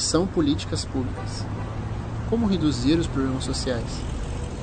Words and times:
são 0.00 0.26
políticas 0.26 0.84
públicas? 0.84 1.44
Como 2.30 2.46
reduzir 2.46 2.98
os 2.98 3.06
problemas 3.06 3.44
sociais? 3.44 4.00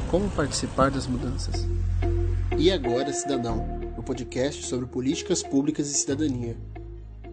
Como 0.09 0.29
participar 0.31 0.89
das 0.89 1.05
mudanças? 1.05 1.67
E 2.57 2.71
agora, 2.71 3.13
Cidadão, 3.13 3.63
o 3.95 4.01
podcast 4.01 4.65
sobre 4.65 4.87
políticas 4.87 5.43
públicas 5.43 5.89
e 5.89 5.93
cidadania. 5.93 6.57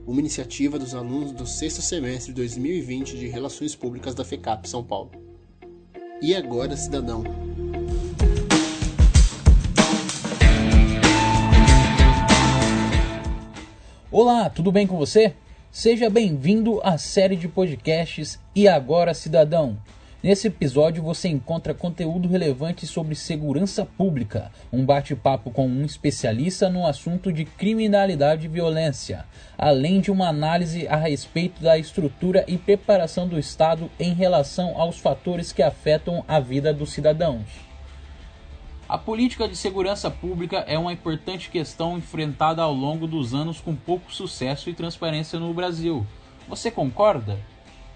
Uma 0.07 0.21
iniciativa 0.21 0.79
dos 0.79 0.95
alunos 0.95 1.33
do 1.33 1.47
sexto 1.47 1.81
semestre 1.81 2.33
de 2.33 2.37
2020 2.37 3.17
de 3.17 3.27
Relações 3.27 3.75
Públicas 3.75 4.15
da 4.15 4.25
FECAP 4.25 4.69
São 4.69 4.85
Paulo. 4.85 5.11
E 6.21 6.35
agora, 6.35 6.77
Cidadão, 6.77 7.25
Olá, 14.13 14.49
tudo 14.49 14.71
bem 14.71 14.87
com 14.87 14.97
você? 14.97 15.35
Seja 15.75 16.09
bem-vindo 16.09 16.81
à 16.85 16.97
série 16.97 17.35
de 17.35 17.49
podcasts 17.49 18.39
E 18.55 18.69
Agora 18.69 19.13
Cidadão. 19.13 19.77
Nesse 20.23 20.47
episódio 20.47 21.03
você 21.03 21.27
encontra 21.27 21.75
conteúdo 21.75 22.29
relevante 22.29 22.87
sobre 22.87 23.17
segurança 23.17 23.85
pública, 23.85 24.53
um 24.73 24.87
bate-papo 24.87 25.51
com 25.51 25.67
um 25.67 25.85
especialista 25.85 26.71
no 26.71 26.87
assunto 26.87 27.33
de 27.33 27.45
criminalidade 27.45 28.47
e 28.47 28.49
violência, 28.49 29.25
além 29.59 30.01
de 30.01 30.13
uma 30.13 30.29
análise 30.29 30.87
a 30.87 30.95
respeito 30.95 31.61
da 31.61 31.77
estrutura 31.77 32.45
e 32.47 32.57
preparação 32.57 33.27
do 33.27 33.37
Estado 33.37 33.91
em 33.99 34.15
relação 34.15 34.81
aos 34.81 35.01
fatores 35.01 35.53
que 35.53 35.61
afetam 35.61 36.25
a 36.29 36.39
vida 36.39 36.73
dos 36.73 36.93
cidadãos. 36.93 37.64
A 38.87 38.99
política 38.99 39.49
de 39.49 39.57
segurança 39.57 40.11
pública 40.11 40.59
é 40.69 40.79
uma 40.79 40.93
importante 40.93 41.49
questão 41.49 41.97
enfrentada 41.97 42.61
ao 42.61 42.75
longo 42.75 43.07
dos 43.07 43.33
anos 43.33 43.59
com 43.59 43.75
pouco 43.75 44.13
sucesso 44.13 44.69
e 44.69 44.75
transparência 44.75 45.39
no 45.41 45.55
Brasil. 45.55 46.07
Você 46.47 46.71
concorda? 46.71 47.39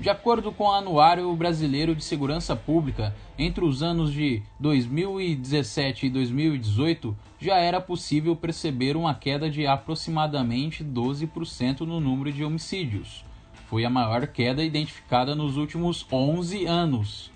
De 0.00 0.08
acordo 0.08 0.50
com 0.50 0.64
o 0.64 0.72
Anuário 0.72 1.30
Brasileiro 1.36 1.94
de 1.94 2.02
Segurança 2.02 2.56
Pública, 2.56 3.14
entre 3.38 3.64
os 3.64 3.82
anos 3.82 4.12
de 4.12 4.42
2017 4.58 6.06
e 6.06 6.10
2018 6.10 7.14
já 7.38 7.56
era 7.56 7.82
possível 7.82 8.34
perceber 8.34 8.96
uma 8.96 9.14
queda 9.14 9.50
de 9.50 9.66
aproximadamente 9.66 10.82
12% 10.82 11.80
no 11.80 12.00
número 12.00 12.32
de 12.32 12.42
homicídios. 12.42 13.24
Foi 13.66 13.84
a 13.84 13.90
maior 13.90 14.26
queda 14.28 14.64
identificada 14.64 15.34
nos 15.34 15.58
últimos 15.58 16.06
11 16.10 16.64
anos. 16.64 17.30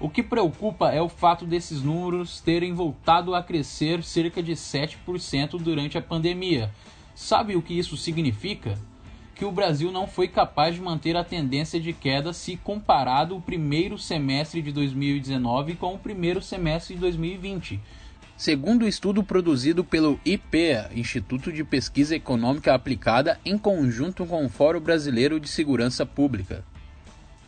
O 0.00 0.08
que 0.08 0.22
preocupa 0.22 0.90
é 0.90 1.02
o 1.02 1.10
fato 1.10 1.44
desses 1.44 1.82
números 1.82 2.40
terem 2.40 2.72
voltado 2.72 3.34
a 3.34 3.42
crescer 3.42 4.02
cerca 4.02 4.42
de 4.42 4.52
7% 4.52 5.60
durante 5.60 5.98
a 5.98 6.02
pandemia. 6.02 6.70
Sabe 7.14 7.54
o 7.54 7.60
que 7.60 7.78
isso 7.78 7.98
significa? 7.98 8.78
Que 9.34 9.44
o 9.44 9.52
Brasil 9.52 9.92
não 9.92 10.06
foi 10.06 10.26
capaz 10.26 10.74
de 10.74 10.80
manter 10.80 11.18
a 11.18 11.24
tendência 11.24 11.78
de 11.78 11.92
queda 11.92 12.32
se 12.32 12.56
comparado 12.56 13.36
o 13.36 13.42
primeiro 13.42 13.98
semestre 13.98 14.62
de 14.62 14.72
2019 14.72 15.74
com 15.74 15.94
o 15.94 15.98
primeiro 15.98 16.40
semestre 16.40 16.94
de 16.94 17.00
2020. 17.02 17.78
Segundo 18.38 18.86
o 18.86 18.88
estudo 18.88 19.22
produzido 19.22 19.84
pelo 19.84 20.18
IPEA, 20.24 20.90
Instituto 20.94 21.52
de 21.52 21.62
Pesquisa 21.62 22.16
Econômica 22.16 22.72
Aplicada, 22.72 23.38
em 23.44 23.58
conjunto 23.58 24.24
com 24.24 24.46
o 24.46 24.48
Fórum 24.48 24.80
Brasileiro 24.80 25.38
de 25.38 25.46
Segurança 25.46 26.06
Pública. 26.06 26.64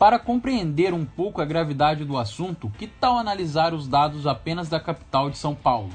Para 0.03 0.19
compreender 0.19 0.93
um 0.93 1.05
pouco 1.05 1.41
a 1.41 1.45
gravidade 1.45 2.03
do 2.03 2.17
assunto, 2.17 2.69
que 2.77 2.87
tal 2.87 3.17
analisar 3.17 3.73
os 3.73 3.87
dados 3.87 4.27
apenas 4.27 4.67
da 4.67 4.77
capital 4.77 5.29
de 5.29 5.37
São 5.37 5.55
Paulo? 5.55 5.93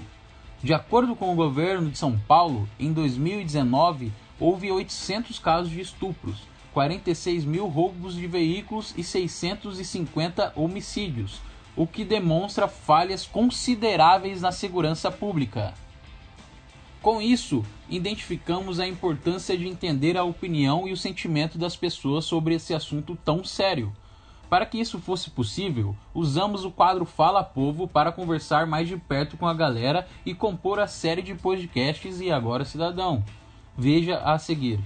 De 0.63 0.73
acordo 0.73 1.15
com 1.15 1.31
o 1.31 1.37
governo 1.37 1.91
de 1.91 1.99
São 1.99 2.19
Paulo, 2.19 2.67
em 2.81 2.91
2019 2.91 4.11
houve 4.41 4.73
800 4.73 5.39
casos 5.39 5.71
de 5.71 5.83
estupros, 5.83 6.45
46 6.73 7.45
mil 7.45 7.67
roubos 7.67 8.15
de 8.15 8.27
veículos 8.27 8.95
e 8.97 9.05
650 9.05 10.55
homicídios, 10.57 11.43
o 11.77 11.87
que 11.87 12.03
demonstra 12.03 12.67
falhas 12.67 13.27
consideráveis 13.27 14.41
na 14.41 14.53
segurança 14.53 15.11
pública. 15.11 15.75
Com 17.01 17.23
isso, 17.23 17.65
identificamos 17.89 18.81
a 18.81 18.87
importância 18.87 19.57
de 19.57 19.69
entender 19.69 20.17
a 20.17 20.25
opinião 20.25 20.89
e 20.89 20.93
o 20.93 20.97
sentimento 20.97 21.57
das 21.57 21.77
pessoas 21.77 22.25
sobre 22.25 22.55
esse 22.55 22.75
assunto 22.75 23.17
tão 23.25 23.45
sério. 23.45 23.93
Para 24.51 24.67
que 24.67 24.81
isso 24.81 24.99
fosse 24.99 25.31
possível, 25.31 25.95
usamos 26.13 26.65
o 26.65 26.71
quadro 26.71 27.05
Fala 27.05 27.45
Povo 27.45 27.87
para 27.87 28.11
conversar 28.11 28.67
mais 28.67 28.89
de 28.89 28.97
perto 28.97 29.37
com 29.37 29.47
a 29.47 29.55
galera 29.55 30.09
e 30.27 30.35
compor 30.35 30.81
a 30.81 30.87
série 30.87 31.23
de 31.23 31.35
podcasts 31.35 32.21
E 32.21 32.33
Agora 32.33 32.65
Cidadão. 32.65 33.23
Veja 33.77 34.19
a 34.19 34.39
seguir. 34.39 34.81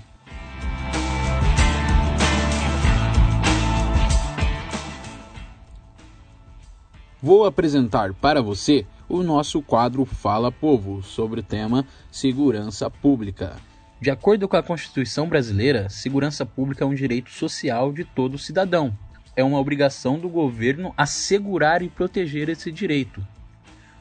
Vou 7.23 7.47
apresentar 7.47 8.12
para 8.15 8.43
você 8.43 8.84
o 9.12 9.23
nosso 9.23 9.61
quadro 9.61 10.06
Fala 10.06 10.50
Povo 10.50 11.03
sobre 11.03 11.41
o 11.41 11.43
tema 11.43 11.87
segurança 12.11 12.89
pública. 12.89 13.56
De 14.00 14.11
acordo 14.11 14.49
com 14.49 14.56
a 14.56 14.62
Constituição 14.62 15.28
brasileira, 15.28 15.91
segurança 15.91 16.47
pública 16.47 16.83
é 16.83 16.87
um 16.87 16.95
direito 16.95 17.28
social 17.28 17.93
de 17.93 18.05
todo 18.05 18.39
cidadão. 18.39 18.97
É 19.37 19.45
uma 19.45 19.59
obrigação 19.59 20.19
do 20.19 20.31
governo 20.31 20.95
assegurar 20.97 21.83
e 21.83 21.91
proteger 21.91 22.49
esse 22.49 22.73
direito. 22.73 23.23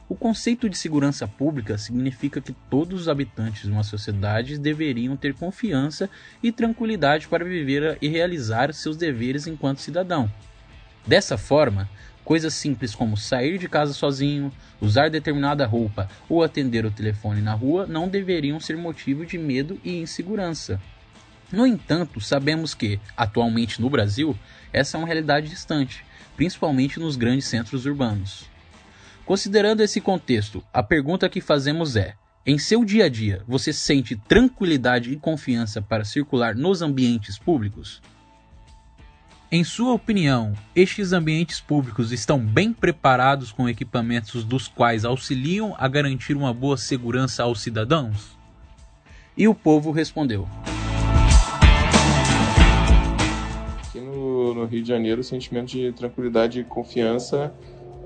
O 0.08 0.14
conceito 0.14 0.66
de 0.66 0.78
segurança 0.78 1.28
pública 1.28 1.76
significa 1.76 2.40
que 2.40 2.54
todos 2.70 3.02
os 3.02 3.08
habitantes 3.08 3.64
de 3.64 3.70
uma 3.70 3.82
sociedade 3.82 4.56
deveriam 4.56 5.14
ter 5.14 5.34
confiança 5.34 6.08
e 6.42 6.50
tranquilidade 6.50 7.28
para 7.28 7.44
viver 7.44 7.98
e 8.00 8.08
realizar 8.08 8.72
seus 8.72 8.96
deveres 8.96 9.46
enquanto 9.46 9.82
cidadão. 9.82 10.32
Dessa 11.06 11.36
forma, 11.36 11.88
Coisas 12.24 12.54
simples 12.54 12.94
como 12.94 13.16
sair 13.16 13.58
de 13.58 13.68
casa 13.68 13.92
sozinho, 13.92 14.52
usar 14.80 15.10
determinada 15.10 15.66
roupa 15.66 16.08
ou 16.28 16.42
atender 16.42 16.86
o 16.86 16.90
telefone 16.90 17.40
na 17.40 17.52
rua 17.52 17.86
não 17.86 18.08
deveriam 18.08 18.60
ser 18.60 18.76
motivo 18.76 19.26
de 19.26 19.36
medo 19.36 19.80
e 19.82 19.98
insegurança. 19.98 20.80
No 21.50 21.66
entanto, 21.66 22.20
sabemos 22.20 22.74
que, 22.74 22.98
atualmente 23.16 23.80
no 23.80 23.90
Brasil, 23.90 24.38
essa 24.72 24.96
é 24.96 24.98
uma 24.98 25.06
realidade 25.06 25.48
distante, 25.48 26.04
principalmente 26.36 26.98
nos 26.98 27.16
grandes 27.16 27.46
centros 27.46 27.84
urbanos. 27.84 28.46
Considerando 29.26 29.82
esse 29.82 30.00
contexto, 30.00 30.64
a 30.72 30.82
pergunta 30.82 31.28
que 31.28 31.40
fazemos 31.40 31.94
é: 31.96 32.14
em 32.46 32.58
seu 32.58 32.84
dia 32.84 33.04
a 33.04 33.08
dia, 33.08 33.42
você 33.46 33.72
sente 33.72 34.16
tranquilidade 34.16 35.12
e 35.12 35.16
confiança 35.16 35.82
para 35.82 36.04
circular 36.04 36.54
nos 36.54 36.82
ambientes 36.82 37.38
públicos? 37.38 38.00
Em 39.54 39.62
sua 39.64 39.92
opinião, 39.92 40.54
estes 40.74 41.12
ambientes 41.12 41.60
públicos 41.60 42.10
estão 42.10 42.38
bem 42.38 42.72
preparados 42.72 43.52
com 43.52 43.68
equipamentos 43.68 44.44
dos 44.44 44.66
quais 44.66 45.04
auxiliam 45.04 45.74
a 45.76 45.86
garantir 45.88 46.34
uma 46.34 46.54
boa 46.54 46.78
segurança 46.78 47.42
aos 47.42 47.60
cidadãos? 47.60 48.34
E 49.36 49.46
o 49.46 49.54
povo 49.54 49.90
respondeu: 49.90 50.48
Aqui 53.86 54.00
no, 54.00 54.54
no 54.54 54.64
Rio 54.64 54.80
de 54.82 54.88
Janeiro, 54.88 55.20
o 55.20 55.24
sentimento 55.24 55.66
de 55.72 55.92
tranquilidade 55.92 56.60
e 56.60 56.64
confiança 56.64 57.52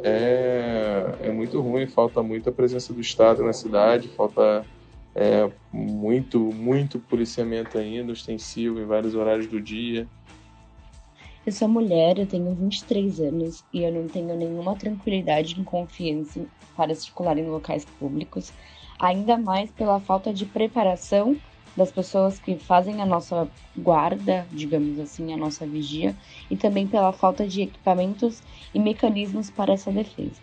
é, 0.03 1.15
é 1.23 1.31
muito 1.31 1.61
ruim, 1.61 1.87
falta 1.87 2.25
muita 2.25 2.51
presença 2.51 2.93
do 2.93 3.01
Estado 3.01 3.45
na 3.45 3.53
cidade, 3.53 4.09
falta 4.09 4.67
é, 5.15 5.49
muito, 5.73 6.41
muito 6.41 6.99
policiamento 6.99 7.79
ainda, 7.79 8.11
ostensivo 8.11 8.81
em 8.81 8.85
vários 8.85 9.15
horários 9.15 9.47
do 9.47 9.61
dia. 9.61 10.09
Eu 11.47 11.53
sou 11.53 11.69
mulher, 11.69 12.19
eu 12.19 12.27
tenho 12.27 12.53
23 12.57 13.21
anos 13.21 13.65
e 13.73 13.85
eu 13.85 13.93
não 13.93 14.09
tenho 14.09 14.37
nenhuma 14.37 14.75
tranquilidade 14.75 15.55
e 15.57 15.63
confiança 15.63 16.45
para 16.77 16.93
circular 16.93 17.39
em 17.39 17.47
locais 17.47 17.85
públicos, 17.85 18.53
ainda 18.99 19.39
mais 19.39 19.71
pela 19.71 20.01
falta 20.01 20.35
de 20.35 20.45
preparação 20.45 21.37
das 21.77 21.93
pessoas 21.93 22.41
que 22.41 22.57
fazem 22.57 23.01
a 23.01 23.07
nossa 23.07 23.49
guarda, 23.79 24.45
digamos 24.51 24.99
assim, 24.99 25.33
a 25.33 25.37
nossa 25.37 25.65
vigia, 25.65 26.17
e 26.51 26.57
também 26.57 26.85
pela 26.85 27.13
falta 27.13 27.47
de 27.47 27.63
equipamentos 27.63 28.43
e 28.75 28.81
mecanismos 28.81 29.49
para 29.49 29.75
essa 29.75 29.93
defesa. 29.93 30.43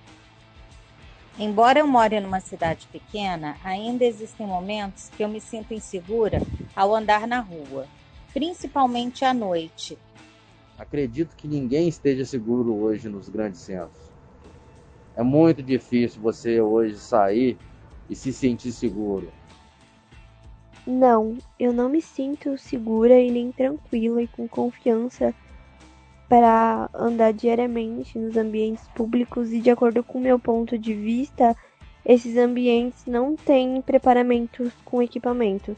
Embora 1.38 1.80
eu 1.80 1.88
more 1.88 2.18
numa 2.22 2.40
cidade 2.40 2.88
pequena, 2.90 3.58
ainda 3.62 4.06
existem 4.06 4.48
momentos 4.48 5.10
que 5.10 5.22
eu 5.22 5.28
me 5.28 5.42
sinto 5.42 5.74
insegura 5.74 6.42
ao 6.74 6.96
andar 6.96 7.28
na 7.28 7.42
rua, 7.42 7.88
principalmente 8.34 9.26
à 9.26 9.34
noite, 9.34 9.98
Acredito 10.84 11.38
que 11.38 11.48
ninguém 11.48 11.88
esteja 11.88 12.26
seguro 12.26 12.76
hoje 12.76 13.08
nos 13.08 13.30
grandes 13.30 13.62
centros. 13.62 14.12
É 15.16 15.24
muito 15.24 15.64
difícil 15.64 16.22
você 16.22 16.60
hoje 16.60 16.98
sair 16.98 17.58
e 18.10 18.16
se 18.16 18.34
sentir 18.34 18.74
seguro. 18.74 19.32
Não, 20.86 21.38
eu 21.58 21.72
não 21.72 21.88
me 21.88 22.02
sinto 22.02 22.58
segura 22.58 23.18
e 23.18 23.32
nem 23.32 23.50
tranquila 23.50 24.22
e 24.22 24.28
com 24.28 24.46
confiança 24.46 25.34
para 26.28 26.90
andar 26.94 27.32
diariamente 27.32 28.20
nos 28.20 28.36
ambientes 28.36 28.86
públicos 28.90 29.54
e 29.54 29.62
de 29.62 29.70
acordo 29.70 30.04
com 30.04 30.20
meu 30.20 30.38
ponto 30.38 30.78
de 30.78 30.94
vista, 30.94 31.56
esses 32.06 32.36
ambientes 32.36 33.06
não 33.06 33.38
têm 33.38 33.82
preparamentos 33.82 34.74
com 34.84 35.02
equipamentos. 35.02 35.78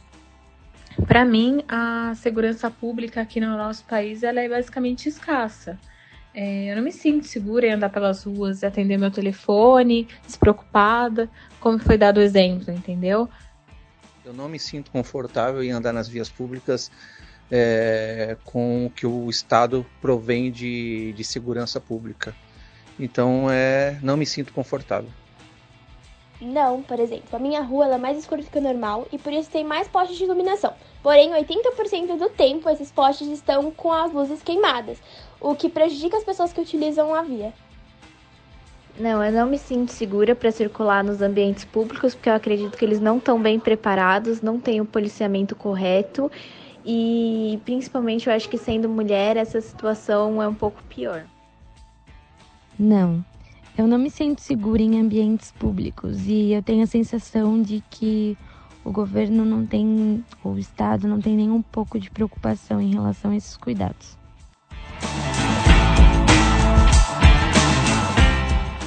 Para 1.08 1.26
mim, 1.26 1.64
a 1.68 2.14
segurança 2.16 2.72
pública 2.72 3.22
aqui 3.22 3.40
no 3.40 3.58
nosso 3.58 3.84
país 3.84 4.24
ela 4.24 4.40
é 4.40 4.48
basicamente 4.48 5.10
escassa. 5.10 5.78
É, 6.34 6.72
eu 6.72 6.76
não 6.76 6.84
me 6.84 6.92
sinto 6.92 7.28
segura 7.28 7.66
em 7.66 7.72
andar 7.72 7.90
pelas 7.90 8.24
ruas 8.24 8.64
atender 8.64 8.98
meu 8.98 9.12
telefone, 9.12 10.08
despreocupada, 10.26 11.30
como 11.60 11.80
foi 11.80 11.98
dado 11.98 12.18
o 12.18 12.22
exemplo, 12.22 12.74
entendeu? 12.74 13.30
Eu 14.24 14.34
não 14.34 14.50
me 14.50 14.60
sinto 14.60 14.92
confortável 14.92 15.64
em 15.64 15.72
andar 15.72 15.94
nas 15.94 16.08
vias 16.08 16.30
públicas 16.30 16.92
é, 17.50 18.36
com 18.44 18.88
o 18.88 18.90
que 18.90 19.06
o 19.06 19.30
Estado 19.30 19.86
provém 20.02 20.52
de, 20.52 21.14
de 21.14 21.24
segurança 21.24 21.80
pública. 21.80 22.36
Então, 23.00 23.50
é, 23.50 24.00
não 24.02 24.18
me 24.18 24.26
sinto 24.26 24.52
confortável. 24.52 25.10
Não, 26.42 26.82
por 26.82 27.00
exemplo, 27.00 27.34
a 27.34 27.40
minha 27.40 27.62
rua 27.62 27.88
é 27.88 27.98
mais 27.98 28.18
escura 28.18 28.42
do 28.42 28.50
que 28.50 28.58
o 28.58 28.62
normal 28.62 29.08
e 29.12 29.18
por 29.18 29.32
isso 29.32 29.50
tem 29.50 29.64
mais 29.64 29.88
postes 29.88 30.18
de 30.18 30.26
iluminação. 30.26 30.74
Porém, 31.02 31.32
80% 31.32 32.18
do 32.18 32.30
tempo 32.30 32.70
esses 32.70 32.92
postes 32.92 33.28
estão 33.30 33.72
com 33.72 33.92
as 33.92 34.12
luzes 34.12 34.44
queimadas, 34.44 34.98
o 35.40 35.56
que 35.56 35.70
prejudica 35.70 36.18
as 36.18 36.24
pessoas 36.24 36.52
que 36.52 36.60
utilizam 36.60 37.16
a 37.16 37.22
via. 37.22 37.54
Não, 39.00 39.24
eu 39.24 39.32
não 39.32 39.46
me 39.46 39.58
sinto 39.58 39.92
segura 39.92 40.36
para 40.36 40.52
circular 40.52 41.04
nos 41.04 41.22
ambientes 41.22 41.66
públicos 41.66 42.16
porque 42.16 42.30
eu 42.30 42.34
acredito 42.34 42.78
que 42.78 42.86
eles 42.86 43.00
não 43.00 43.18
estão 43.18 43.42
bem 43.42 43.60
preparados, 43.60 44.42
não 44.42 44.60
têm 44.60 44.80
o 44.80 44.86
policiamento 44.86 45.56
correto 45.56 46.32
e 46.86 47.60
principalmente 47.66 48.28
eu 48.28 48.34
acho 48.34 48.48
que 48.48 48.58
sendo 48.58 48.88
mulher 48.88 49.36
essa 49.36 49.60
situação 49.60 50.42
é 50.42 50.48
um 50.48 50.54
pouco 50.54 50.82
pior. 50.84 51.26
Não, 52.80 53.24
eu 53.78 53.88
não 53.88 53.98
me 53.98 54.10
sinto 54.10 54.40
segura 54.42 54.82
em 54.82 55.00
ambientes 55.00 55.52
públicos 55.52 56.28
e 56.28 56.54
eu 56.54 56.64
tenho 56.64 56.84
a 56.84 56.88
sensação 56.88 57.62
de 57.62 57.84
que 57.90 58.38
o 58.86 58.92
governo 58.92 59.44
não 59.44 59.66
tem, 59.66 60.24
o 60.44 60.58
Estado 60.58 61.08
não 61.08 61.20
tem 61.20 61.36
nem 61.36 61.52
um 61.52 61.62
pouco 61.62 62.00
de 62.00 62.10
preocupação 62.10 62.80
em 62.80 62.94
relação 62.94 63.32
a 63.32 63.36
esses 63.36 63.58
cuidados. 63.58 64.18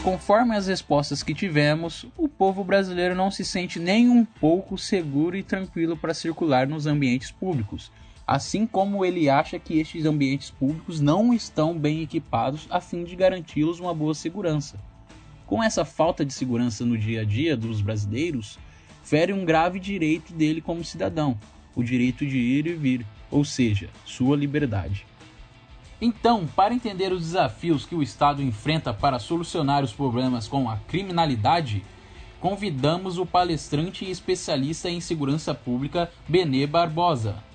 Conforme 0.02 0.56
as 0.56 0.66
respostas 0.66 1.22
que 1.22 1.34
tivemos, 1.34 2.06
o 2.16 2.26
povo 2.26 2.64
brasileiro 2.64 3.14
não 3.14 3.30
se 3.30 3.44
sente 3.44 3.78
nem 3.78 4.08
um 4.08 4.24
pouco 4.24 4.78
seguro 4.78 5.36
e 5.36 5.42
tranquilo 5.42 5.98
para 5.98 6.14
circular 6.14 6.66
nos 6.66 6.86
ambientes 6.86 7.30
públicos, 7.30 7.92
assim 8.28 8.66
como 8.66 9.06
ele 9.06 9.30
acha 9.30 9.58
que 9.58 9.78
estes 9.78 10.04
ambientes 10.04 10.50
públicos 10.50 11.00
não 11.00 11.32
estão 11.32 11.78
bem 11.78 12.02
equipados 12.02 12.66
a 12.68 12.78
fim 12.78 13.02
de 13.02 13.16
garanti-los 13.16 13.80
uma 13.80 13.94
boa 13.94 14.12
segurança. 14.12 14.78
Com 15.46 15.62
essa 15.62 15.82
falta 15.82 16.26
de 16.26 16.34
segurança 16.34 16.84
no 16.84 16.98
dia 16.98 17.22
a 17.22 17.24
dia 17.24 17.56
dos 17.56 17.80
brasileiros, 17.80 18.58
fere 19.02 19.32
um 19.32 19.46
grave 19.46 19.80
direito 19.80 20.34
dele 20.34 20.60
como 20.60 20.84
cidadão, 20.84 21.40
o 21.74 21.82
direito 21.82 22.26
de 22.26 22.36
ir 22.36 22.66
e 22.66 22.74
vir, 22.74 23.06
ou 23.30 23.46
seja, 23.46 23.88
sua 24.04 24.36
liberdade. 24.36 25.06
Então, 25.98 26.46
para 26.46 26.74
entender 26.74 27.14
os 27.14 27.22
desafios 27.22 27.86
que 27.86 27.94
o 27.94 28.02
Estado 28.02 28.42
enfrenta 28.42 28.92
para 28.92 29.18
solucionar 29.18 29.82
os 29.82 29.94
problemas 29.94 30.46
com 30.46 30.68
a 30.68 30.76
criminalidade, 30.76 31.82
convidamos 32.40 33.16
o 33.16 33.24
palestrante 33.24 34.04
e 34.04 34.10
especialista 34.10 34.90
em 34.90 35.00
segurança 35.00 35.54
pública 35.54 36.12
Benê 36.28 36.66
Barbosa. 36.66 37.47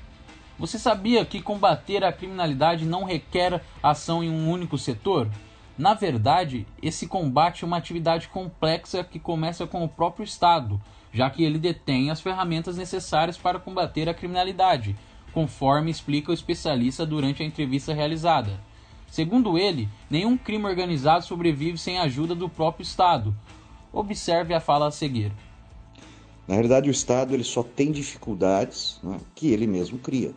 Você 0.63 0.80
sabia 0.80 1.25
que 1.25 1.42
combater 1.42 2.06
a 2.06 2.13
criminalidade 2.13 2.86
não 2.86 3.04
requer 3.04 3.62
ação 3.83 4.24
em 4.24 4.30
um 4.30 4.50
único 4.50 4.77
setor? 4.77 5.30
Na 5.77 5.94
verdade, 5.94 6.65
esse 6.81 7.06
combate 7.06 7.65
é 7.65 7.68
uma 7.68 7.75
atividade 7.75 8.30
complexa 8.30 9.04
que 9.04 9.19
começa 9.19 9.68
com 9.68 9.83
o 9.83 9.89
próprio 9.89 10.24
Estado, 10.24 10.81
já 11.12 11.30
que 11.30 11.44
ele 11.44 11.60
detém 11.60 12.10
as 12.10 12.21
ferramentas 12.21 12.77
necessárias 12.77 13.38
para 13.38 13.60
combater 13.60 14.07
a 14.07 14.13
criminalidade, 14.13 14.95
conforme 15.33 15.92
explica 15.92 16.31
o 16.31 16.33
especialista 16.33 17.06
durante 17.06 17.44
a 17.44 17.45
entrevista 17.45 17.94
realizada. 17.94 18.57
Segundo 19.09 19.57
ele, 19.57 19.89
nenhum 20.09 20.38
crime 20.38 20.63
organizado 20.63 21.25
sobrevive 21.25 21.77
sem 21.77 22.00
a 22.00 22.04
ajuda 22.04 22.33
do 22.33 22.48
próprio 22.48 22.83
Estado. 22.83 23.36
Observe 23.92 24.54
a 24.54 24.62
fala 24.62 24.88
a 24.88 24.92
seguir. 24.92 25.33
Na 26.48 26.56
realidade, 26.56 26.89
o 26.89 26.92
Estado 26.92 27.33
ele 27.33 27.44
só 27.44 27.63
tem 27.63 27.92
dificuldades 27.92 28.98
né, 29.04 29.19
que 29.36 29.51
ele 29.51 29.68
mesmo 29.68 29.98
cria. 29.98 30.33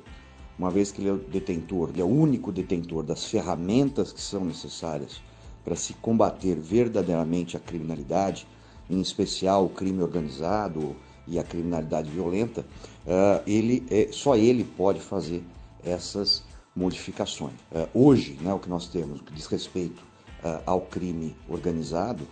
Uma 0.58 0.70
vez 0.70 0.90
que 0.90 1.02
ele 1.02 1.10
é 1.10 1.12
o 1.12 1.18
detentor, 1.18 1.90
ele 1.90 2.00
é 2.00 2.04
o 2.04 2.08
único 2.08 2.50
detentor 2.50 3.02
das 3.02 3.26
ferramentas 3.26 4.10
que 4.10 4.20
são 4.20 4.44
necessárias 4.44 5.20
para 5.62 5.76
se 5.76 5.92
combater 5.94 6.54
verdadeiramente 6.54 7.56
a 7.56 7.60
criminalidade, 7.60 8.46
em 8.88 9.00
especial 9.00 9.66
o 9.66 9.68
crime 9.68 10.02
organizado 10.02 10.96
e 11.26 11.38
a 11.38 11.42
criminalidade 11.42 12.08
violenta, 12.08 12.64
uh, 13.04 13.42
ele 13.46 13.84
é, 13.90 14.08
só 14.12 14.36
ele 14.36 14.64
pode 14.64 15.00
fazer 15.00 15.42
essas 15.84 16.44
modificações. 16.74 17.54
Uh, 17.72 17.88
hoje, 17.92 18.38
né, 18.40 18.54
o 18.54 18.58
que 18.58 18.68
nós 18.68 18.88
temos 18.88 19.20
que 19.20 19.32
diz 19.32 19.46
respeito 19.46 20.04
ao 20.64 20.82
crime 20.82 21.34
organizado, 21.48 22.24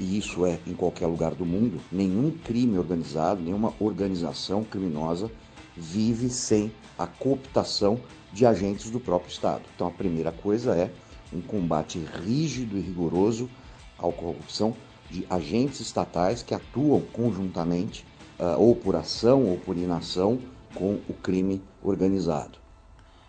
e 0.00 0.18
isso 0.18 0.44
é 0.44 0.58
em 0.66 0.74
qualquer 0.74 1.06
lugar 1.06 1.34
do 1.36 1.46
mundo, 1.46 1.78
nenhum 1.92 2.32
crime 2.32 2.76
organizado, 2.76 3.40
nenhuma 3.40 3.72
organização 3.78 4.64
criminosa 4.64 5.30
vive 5.76 6.28
sem 6.28 6.72
a 6.98 7.06
cooptação 7.06 8.00
de 8.32 8.46
agentes 8.46 8.90
do 8.90 9.00
próprio 9.00 9.30
Estado. 9.30 9.62
Então 9.74 9.86
a 9.86 9.90
primeira 9.90 10.32
coisa 10.32 10.74
é 10.74 10.90
um 11.32 11.40
combate 11.40 11.98
rígido 12.24 12.76
e 12.76 12.80
rigoroso 12.80 13.48
à 13.98 14.02
corrupção 14.02 14.74
de 15.10 15.26
agentes 15.28 15.80
estatais 15.80 16.42
que 16.42 16.54
atuam 16.54 17.00
conjuntamente, 17.12 18.04
uh, 18.38 18.58
ou 18.58 18.74
por 18.74 18.96
ação 18.96 19.44
ou 19.44 19.58
por 19.58 19.76
inação, 19.76 20.38
com 20.74 20.98
o 21.08 21.14
crime 21.14 21.62
organizado. 21.82 22.58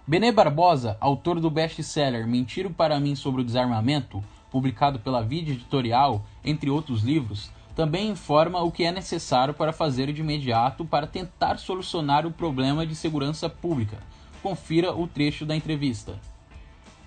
Benê 0.08 0.32
Barbosa, 0.32 0.98
autor 1.00 1.40
do 1.40 1.50
best-seller 1.50 2.28
Mentiro 2.28 2.70
para 2.70 3.00
mim 3.00 3.16
sobre 3.16 3.42
o 3.42 3.46
desarmamento, 3.46 4.24
publicado 4.52 5.00
pela 5.00 5.22
Vida 5.22 5.52
Editorial, 5.52 6.26
entre 6.44 6.70
outros 6.70 7.04
livros, 7.04 7.52
também 7.76 8.10
informa 8.10 8.62
o 8.62 8.72
que 8.72 8.84
é 8.84 8.92
necessário 8.92 9.54
para 9.54 9.74
fazer 9.74 10.12
de 10.14 10.22
imediato 10.22 10.86
para 10.86 11.06
tentar 11.06 11.58
solucionar 11.58 12.26
o 12.26 12.32
problema 12.32 12.86
de 12.86 12.96
segurança 12.96 13.50
pública. 13.50 13.98
Confira 14.42 14.96
o 14.96 15.08
trecho 15.08 15.46
da 15.46 15.56
entrevista. 15.56 16.18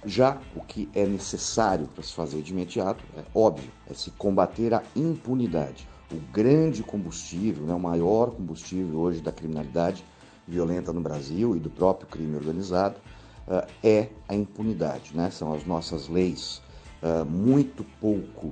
Já 0.04 0.38
o 0.54 0.60
que 0.60 0.88
é 0.94 1.06
necessário 1.06 1.88
para 1.88 2.04
se 2.04 2.12
fazer 2.12 2.42
de 2.42 2.52
imediato, 2.52 3.02
é 3.16 3.22
óbvio, 3.34 3.70
é 3.90 3.94
se 3.94 4.10
combater 4.12 4.74
a 4.74 4.82
impunidade. 4.94 5.88
O 6.12 6.16
grande 6.32 6.82
combustível, 6.82 7.64
né, 7.64 7.74
o 7.74 7.80
maior 7.80 8.30
combustível 8.30 8.98
hoje 8.98 9.20
da 9.20 9.32
criminalidade 9.32 10.04
violenta 10.46 10.92
no 10.92 11.00
Brasil 11.00 11.56
e 11.56 11.58
do 11.58 11.68
próprio 11.68 12.08
crime 12.08 12.36
organizado 12.36 12.96
uh, 13.46 13.66
é 13.82 14.08
a 14.28 14.34
impunidade. 14.34 15.10
Né? 15.14 15.30
São 15.30 15.52
as 15.52 15.66
nossas 15.66 16.08
leis 16.08 16.62
uh, 17.02 17.24
muito 17.24 17.84
pouco, 18.00 18.48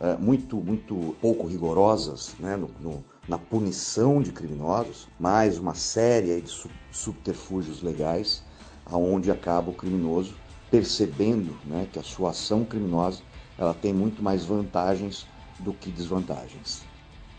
uh, 0.00 0.18
muito, 0.18 0.56
muito 0.56 1.16
pouco 1.20 1.46
rigorosas 1.46 2.34
né? 2.38 2.56
no, 2.56 2.70
no, 2.80 3.04
na 3.28 3.38
punição 3.38 4.22
de 4.22 4.32
criminosos, 4.32 5.08
mais 5.18 5.58
uma 5.58 5.74
série 5.74 6.40
de 6.40 6.52
subterfúgios 6.90 7.82
legais 7.82 8.42
aonde 8.86 9.30
acaba 9.30 9.70
o 9.70 9.74
criminoso 9.74 10.34
percebendo 10.70 11.56
né, 11.64 11.86
que 11.92 11.98
a 11.98 12.02
sua 12.02 12.30
ação 12.30 12.64
criminosa 12.64 13.22
ela 13.58 13.74
tem 13.74 13.92
muito 13.92 14.22
mais 14.22 14.44
vantagens 14.44 15.26
do 15.58 15.72
que 15.72 15.90
desvantagens. 15.90 16.82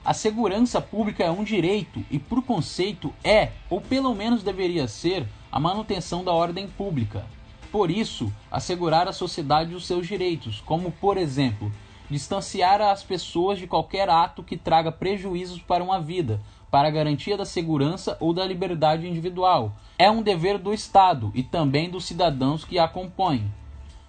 A 0.04 0.14
segurança 0.14 0.82
pública 0.82 1.24
é 1.24 1.32
um 1.32 1.44
direito 1.44 2.04
e, 2.10 2.18
por 2.18 2.44
conceito, 2.44 3.14
é, 3.24 3.52
ou 3.70 3.80
pelo 3.80 4.14
menos 4.16 4.44
deveria 4.44 4.88
ser, 4.88 5.28
a 5.52 5.60
manutenção 5.60 6.24
da 6.24 6.32
ordem 6.32 6.68
pública. 6.68 7.26
Por 7.72 7.90
isso, 7.90 8.32
assegurar 8.52 9.08
à 9.08 9.14
sociedade 9.14 9.74
os 9.74 9.88
seus 9.88 10.06
direitos, 10.06 10.62
como, 10.66 10.92
por 10.92 11.18
exemplo, 11.18 11.72
distanciar 12.10 12.82
as 12.82 13.02
pessoas 13.02 13.58
de 13.58 13.66
qualquer 13.66 14.10
ato 14.10 14.44
que 14.44 14.58
traga 14.58 14.92
prejuízos 14.92 15.62
para 15.62 15.84
uma 15.84 16.00
vida, 16.02 16.42
para 16.70 16.90
a 16.90 16.92
garantia 16.92 17.38
da 17.38 17.46
segurança 17.46 18.18
ou 18.20 18.34
da 18.34 18.46
liberdade 18.46 19.08
individual. 19.08 19.72
É 19.98 20.12
um 20.12 20.22
dever 20.22 20.58
do 20.58 20.74
Estado 20.74 21.32
e 21.34 21.44
também 21.44 21.90
dos 21.90 22.04
cidadãos 22.04 22.66
que 22.66 22.78
a 22.78 22.90
compõem. 22.90 23.50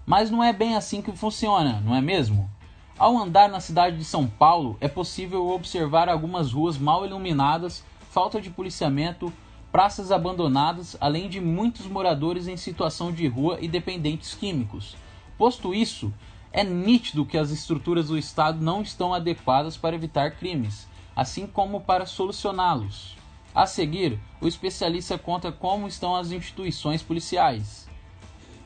Mas 0.04 0.28
não 0.28 0.42
é 0.42 0.52
bem 0.52 0.74
assim 0.74 1.00
que 1.00 1.12
funciona, 1.12 1.80
não 1.84 1.94
é 1.94 2.00
mesmo? 2.00 2.50
Ao 2.98 3.16
andar 3.16 3.48
na 3.48 3.60
cidade 3.60 3.96
de 3.96 4.04
São 4.04 4.26
Paulo, 4.26 4.76
é 4.80 4.88
possível 4.88 5.48
observar 5.50 6.08
algumas 6.08 6.52
ruas 6.52 6.76
mal 6.76 7.06
iluminadas, 7.06 7.84
falta 8.10 8.40
de 8.40 8.50
policiamento, 8.50 9.32
praças 9.72 10.12
abandonadas, 10.12 10.96
além 11.00 11.28
de 11.28 11.40
muitos 11.40 11.86
moradores 11.86 12.46
em 12.46 12.56
situação 12.56 13.10
de 13.10 13.26
rua 13.26 13.58
e 13.60 13.66
dependentes 13.66 14.34
químicos. 14.34 14.94
Posto 15.36 15.74
isso, 15.74 16.12
é 16.52 16.62
nítido 16.62 17.26
que 17.26 17.38
as 17.38 17.50
estruturas 17.50 18.08
do 18.08 18.18
Estado 18.18 18.62
não 18.62 18.82
estão 18.82 19.12
adequadas 19.12 19.76
para 19.76 19.96
evitar 19.96 20.36
crimes 20.36 20.86
assim 21.14 21.46
como 21.46 21.80
para 21.80 22.06
solucioná-los. 22.06 23.16
A 23.54 23.66
seguir, 23.66 24.18
o 24.40 24.48
especialista 24.48 25.18
conta 25.18 25.52
como 25.52 25.86
estão 25.86 26.16
as 26.16 26.32
instituições 26.32 27.02
policiais. 27.02 27.86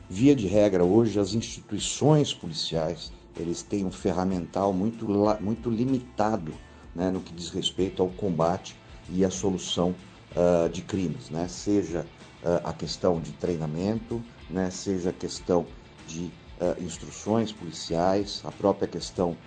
Via 0.09 0.33
de 0.33 0.47
regra, 0.47 0.83
hoje 0.83 1.19
as 1.19 1.33
instituições 1.33 2.33
policiais 2.33 3.11
eles 3.37 3.61
têm 3.61 3.85
um 3.85 3.91
ferramental 3.91 4.73
muito, 4.73 5.05
muito 5.41 5.69
limitado 5.69 6.53
né, 6.95 7.11
no 7.11 7.19
que 7.19 7.33
diz 7.33 7.49
respeito 7.49 8.01
ao 8.01 8.09
combate 8.09 8.75
e 9.09 9.23
à 9.23 9.29
solução 9.29 9.93
uh, 10.35 10.69
de 10.69 10.81
crimes, 10.81 11.29
né? 11.29 11.47
seja 11.47 12.05
uh, 12.43 12.67
a 12.67 12.73
questão 12.73 13.19
de 13.19 13.31
treinamento, 13.33 14.23
né? 14.49 14.69
seja 14.69 15.09
a 15.09 15.13
questão 15.13 15.65
de 16.07 16.31
uh, 16.59 16.81
instruções 16.83 17.51
policiais, 17.51 18.41
a 18.43 18.51
própria 18.51 18.87
questão 18.87 19.37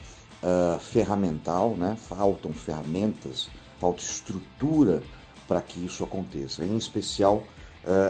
ferramental, 0.81 1.77
né? 1.77 1.95
faltam 2.09 2.51
ferramentas, 2.51 3.51
falta 3.79 4.03
estrutura 4.03 5.03
para 5.47 5.61
que 5.61 5.85
isso 5.85 6.03
aconteça, 6.03 6.65
em 6.65 6.79
especial 6.79 7.45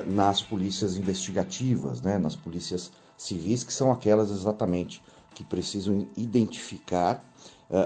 nas 0.06 0.40
polícias 0.40 0.96
investigativas, 0.96 2.00
né? 2.00 2.18
nas 2.18 2.36
polícias 2.36 2.92
civis, 3.18 3.64
que 3.64 3.72
são 3.72 3.90
aquelas 3.90 4.30
exatamente 4.30 5.02
que 5.34 5.42
precisam 5.42 6.06
identificar 6.16 7.20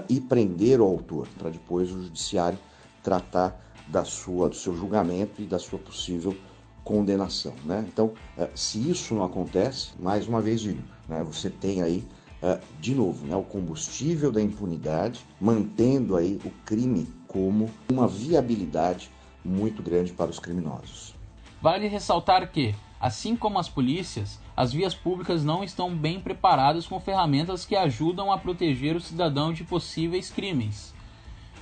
e 0.07 0.21
prender 0.21 0.79
o 0.79 0.85
autor, 0.85 1.27
para 1.39 1.49
depois 1.49 1.91
o 1.91 2.03
judiciário 2.03 2.59
tratar 3.01 3.64
da 3.87 4.03
sua, 4.03 4.49
do 4.49 4.55
seu 4.55 4.75
julgamento 4.75 5.41
e 5.41 5.45
da 5.45 5.59
sua 5.59 5.79
possível 5.79 6.35
condenação. 6.83 7.53
Né? 7.65 7.83
Então, 7.87 8.13
eh, 8.37 8.49
se 8.55 8.89
isso 8.89 9.13
não 9.15 9.23
acontece, 9.23 9.89
mais 9.99 10.27
uma 10.27 10.41
vez 10.41 10.63
né, 10.63 11.23
você 11.23 11.49
tem 11.49 11.81
aí, 11.81 12.03
eh, 12.41 12.59
de 12.79 12.93
novo, 12.95 13.25
né, 13.25 13.35
o 13.35 13.43
combustível 13.43 14.31
da 14.31 14.41
impunidade, 14.41 15.25
mantendo 15.39 16.15
aí 16.15 16.39
o 16.45 16.51
crime 16.63 17.07
como 17.27 17.69
uma 17.91 18.07
viabilidade 18.07 19.11
muito 19.43 19.83
grande 19.83 20.13
para 20.13 20.29
os 20.29 20.39
criminosos. 20.39 21.13
Vale 21.61 21.87
ressaltar 21.87 22.49
que, 22.51 22.75
assim 22.99 23.35
como 23.35 23.59
as 23.59 23.67
polícias, 23.67 24.39
as 24.55 24.71
vias 24.71 24.95
públicas 24.95 25.43
não 25.43 25.63
estão 25.63 25.93
bem 25.93 26.19
preparadas 26.19 26.87
com 26.87 26.99
ferramentas 26.99 27.65
que 27.65 27.75
ajudam 27.75 28.31
a 28.31 28.37
proteger 28.37 28.95
o 28.95 29.01
cidadão 29.01 29.51
de 29.51 29.63
possíveis 29.63 30.29
crimes. 30.29 30.94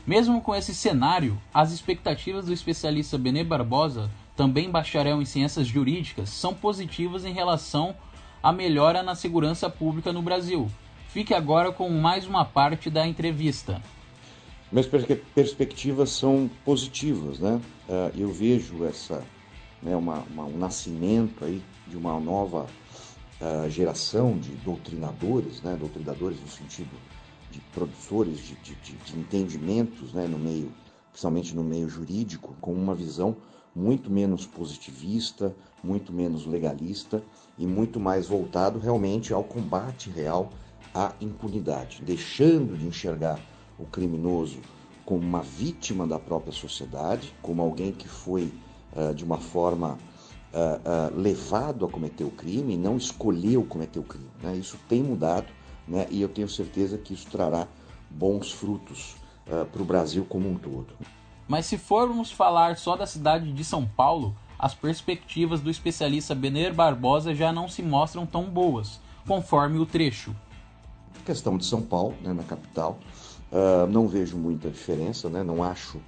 Mesmo 0.05 0.41
com 0.41 0.53
esse 0.53 0.75
cenário, 0.75 1.39
as 1.53 1.71
expectativas 1.71 2.45
do 2.45 2.53
especialista 2.53 3.17
Benê 3.17 3.41
Barbosa, 3.41 4.11
também 4.35 4.69
bacharel 4.69 5.21
em 5.21 5.25
ciências 5.25 5.65
jurídicas, 5.65 6.29
são 6.29 6.53
positivas 6.53 7.23
em 7.23 7.31
relação 7.31 7.95
à 8.41 8.51
melhora 8.51 9.01
na 9.01 9.15
segurança 9.15 9.69
pública 9.69 10.11
no 10.11 10.21
Brasil. 10.21 10.69
Fique 11.07 11.33
agora 11.33 11.71
com 11.71 11.89
mais 11.89 12.27
uma 12.27 12.43
parte 12.43 12.89
da 12.89 13.07
entrevista. 13.07 13.81
Minhas 14.69 14.87
perspectivas 15.33 16.09
são 16.09 16.49
positivas, 16.65 17.39
né? 17.39 17.61
Ah, 17.87 18.11
eu 18.17 18.29
vejo 18.29 18.83
essa, 18.83 19.23
né, 19.81 19.95
uma, 19.95 20.25
uma, 20.33 20.43
um 20.43 20.57
nascimento 20.57 21.45
aí 21.45 21.61
de 21.87 21.95
uma 21.95 22.19
nova 22.19 22.65
uh, 23.39 23.69
geração 23.69 24.37
de 24.37 24.49
doutrinadores, 24.49 25.61
né? 25.61 25.77
Doutrinadores 25.79 26.41
no 26.41 26.47
sentido 26.47 26.91
de 27.53 27.61
produtores 27.71 28.39
de, 28.39 28.55
de, 28.55 28.75
de, 28.75 29.19
entendimentos 29.19 30.11
né, 30.11 30.27
no 30.27 30.39
meio, 30.39 30.71
principalmente 31.11 31.55
no 31.55 31.63
meio 31.63 31.87
jurídico, 31.87 32.55
com 32.59 32.73
uma 32.73 32.95
visão 32.95 33.37
muito 33.75 34.09
menos 34.09 34.45
positivista, 34.45 35.55
muito 35.83 36.11
menos 36.11 36.47
legalista 36.47 37.23
e 37.57 37.67
muito 37.67 37.99
mais 37.99 38.27
voltado 38.27 38.79
realmente 38.79 39.31
ao 39.31 39.43
combate 39.43 40.09
real 40.09 40.49
à 40.93 41.13
impunidade, 41.21 42.01
deixando 42.03 42.75
de 42.75 42.87
enxergar 42.87 43.39
o 43.77 43.85
criminoso 43.85 44.57
como 45.05 45.21
uma 45.21 45.41
vítima 45.41 46.07
da 46.07 46.17
própria 46.17 46.53
sociedade, 46.53 47.35
como 47.41 47.61
alguém 47.61 47.91
que 47.91 48.07
foi 48.07 48.51
uh, 48.95 49.13
de 49.13 49.23
uma 49.23 49.37
forma 49.37 49.97
uh, 50.53 51.15
uh, 51.15 51.19
levado 51.19 51.85
a 51.85 51.89
cometer 51.89 52.23
o 52.23 52.31
crime 52.31 52.73
e 52.73 52.77
não 52.77 52.97
escolheu 52.97 53.63
cometer 53.63 53.99
o 53.99 54.03
crime. 54.03 54.29
Né? 54.41 54.55
Isso 54.55 54.77
tem 54.87 55.03
mudado 55.03 55.47
né? 55.87 56.07
e 56.09 56.21
eu 56.21 56.29
tenho 56.29 56.47
certeza 56.47 56.97
que 56.97 57.13
isso 57.13 57.27
trará 57.29 57.67
bons 58.09 58.51
frutos 58.51 59.15
uh, 59.47 59.65
para 59.65 59.81
o 59.81 59.85
Brasil 59.85 60.25
como 60.27 60.49
um 60.49 60.55
todo. 60.55 60.93
Mas 61.47 61.65
se 61.65 61.77
formos 61.77 62.31
falar 62.31 62.77
só 62.77 62.95
da 62.95 63.05
cidade 63.05 63.51
de 63.51 63.63
São 63.63 63.85
Paulo, 63.85 64.35
as 64.57 64.73
perspectivas 64.73 65.59
do 65.59 65.69
especialista 65.69 66.33
Benner 66.33 66.73
Barbosa 66.73 67.35
já 67.35 67.51
não 67.51 67.67
se 67.67 67.83
mostram 67.83 68.25
tão 68.25 68.45
boas, 68.45 68.99
conforme 69.27 69.77
o 69.79 69.85
trecho. 69.85 70.33
A 71.21 71.25
questão 71.25 71.57
de 71.57 71.65
São 71.65 71.81
Paulo, 71.81 72.15
né, 72.21 72.33
na 72.33 72.43
capital, 72.43 72.97
uh, 73.51 73.87
não 73.87 74.07
vejo 74.07 74.37
muita 74.37 74.69
diferença, 74.69 75.29
né, 75.29 75.43
não 75.43 75.63
acho 75.63 75.99